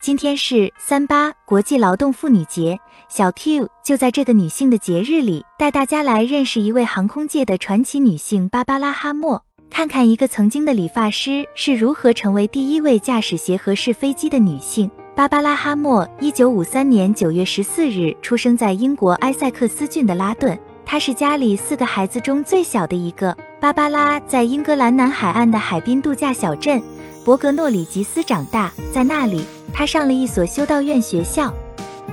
[0.00, 14.90] 今天是三八国际劳动妇女节，小 Q 就在这个女性的节日里，带大家来认识一位航空界的传奇女性芭芭拉哈默，看看一个曾经的理发师是如何成为第一位驾驶协和式飞机的女性。
[15.14, 23.36] 芭芭拉哈默，一九五三年九月十四日出生在英国埃塞克斯郡的拉顿，她是家里四个孩子中最小的一个。
[23.60, 26.82] 芭芭拉在英格兰南海岸的海滨度假小镇
[27.22, 29.44] 伯格诺里吉斯长大，在那里。
[29.72, 31.52] 他上了一所修道院学校。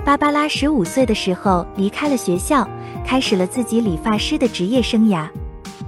[0.05, 2.67] 芭芭拉十五岁的时候离开了学校，
[3.05, 5.27] 开始了自己理发师的职业生涯。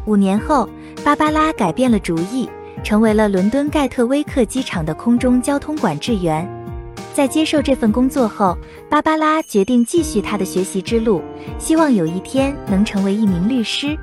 [0.06, 0.68] 五年后，
[1.04, 2.50] 芭芭拉改变了主意，
[2.84, 6.48] 成为了伦敦盖特威克机场的空中交通管制员。
[7.14, 8.58] 在接受这份工作后，
[8.90, 11.22] 芭芭拉决定继续她的学习之路，
[11.58, 13.98] 希望有一天能成为一名律师。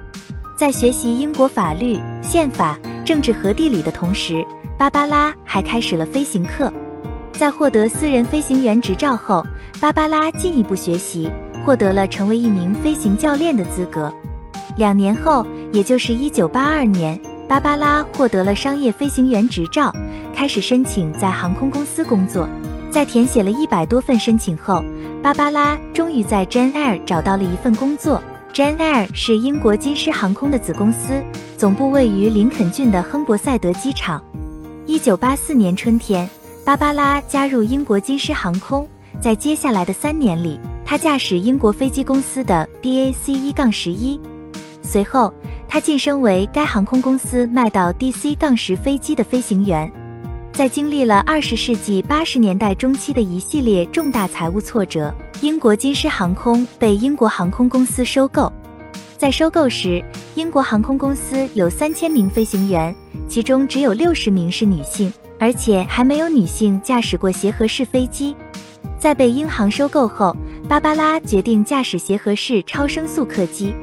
[0.56, 4.44] 在学习英国法律、宪法、政治和地理的同时，
[4.78, 6.72] 芭芭拉还开始了飞行课。
[7.38, 9.46] 在获得私人飞行员执照后，
[9.78, 11.30] 芭芭拉进一步学习，
[11.64, 14.12] 获得了成为一名飞行教练的资格。
[14.77, 19.92] 两年后，也就是一九八二年，芭芭拉获得了商业飞行员执照，
[20.34, 22.48] 开始申请在航空公司工作。
[22.91, 24.83] 在填写了一百多份申请后，
[25.22, 28.22] 芭芭拉终于在 Jan Air 找到了一份工作。
[28.55, 31.22] Jan Air 是英国金狮航空的子公司，
[31.58, 34.24] 总部位于林肯郡的亨伯塞德机场。
[34.86, 36.27] 一九八四年春天。
[36.67, 38.89] 芭芭拉加入英国金狮航空，
[39.20, 44.20] 在接下来的三年里，她驾驶英国飞机公司的 DAC 一杠十一。
[44.83, 45.33] 随后，
[45.69, 49.89] 她晋升为该航空公司卖到 DC 杠十飞机的飞行员。
[50.53, 58.53] 在经历了二十世纪八十年代中期的一系列重大财务挫折，英国金狮航空被英国航空公司收购。
[59.17, 62.92] 在收购时，英国航空公司有三千名飞行员，
[63.28, 65.12] 其中只有六十名是女性。
[65.39, 68.34] 而且还没有女性驾驶过协和式飞机。
[68.98, 70.34] 在被英航收购后，
[70.69, 73.75] 芭芭拉决定驾驶协和式超声速客机。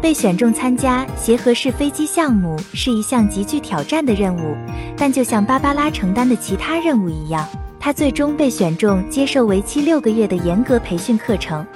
[0.00, 4.56] 被选中参加协和式飞机项目是一项极具挑战的任务，
[4.96, 7.46] 但就像芭芭拉承担的其他任务一样，
[7.78, 11.66] 她最终被选中接受为期六个月的严格培训课程。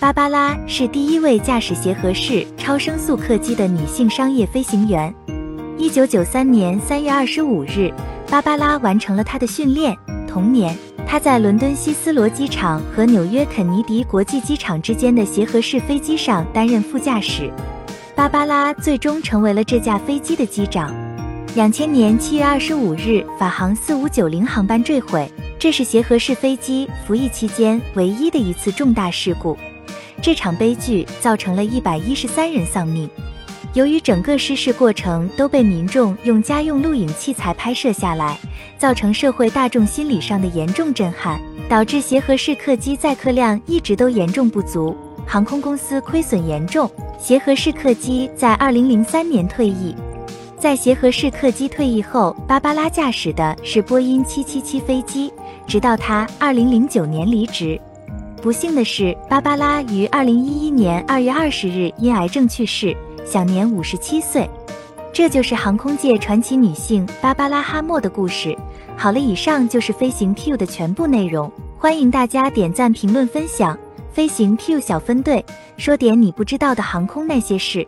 [0.00, 5.14] 芭芭拉是第一位驾驶协和式超声速客机的女性商业飞行员。
[5.76, 7.92] 一九九三年三月二十五日。
[8.30, 9.96] 芭芭拉完成了她的训练。
[10.28, 17.52] 同年，她在伦敦希斯罗机场和纽约肯尼迪国际机场之间的协和式飞机上担任副驾驶。
[18.14, 20.94] 芭芭拉最终成为了这架飞机的机长。
[21.56, 29.58] 两千年七月二十五日，法航四五九零航班坠毁，这是协和式飞机服役期间唯一的一次重大事故。
[30.22, 33.10] 这场悲剧造成了一百一十三人丧命。
[33.72, 38.36] 由于整个失事过程都被民众用家用录影器材拍摄下来，
[38.76, 46.90] 造成社会大众心理上的严重震撼，导致协和式客机载客量一直都严重不足，航空公司亏损严重。
[47.16, 49.94] 协和式客机在二零零三年退役，
[50.58, 55.32] 在协和式客机退役后，芭芭拉驾驶的是波音七七七飞机，
[55.66, 57.80] 直到他二零零九年离职。
[58.42, 62.96] 不幸的是，芭芭拉于二零一一年二月二十日因癌症去世。
[63.30, 64.50] 享年五十七岁，
[65.12, 68.58] 这就是航空界传奇女性芭芭拉哈默的故事。
[68.96, 71.48] 好了，以上就是飞行 Q 的全部内容，
[71.78, 73.78] 欢迎大家点赞、评论、分享。
[74.12, 75.44] 飞行 Q 小分队
[75.76, 77.86] 说点你不知道的航空那些事。